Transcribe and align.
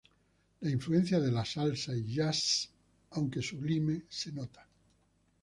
La 0.63 0.71
influencia 0.71 1.19
del 1.19 1.35
la 1.35 1.45
salsa 1.45 1.95
y 1.95 2.11
jazz 2.11 2.71
aunque 3.11 3.39
sublime 3.43 4.05
se 4.09 4.31
nota. 4.31 4.67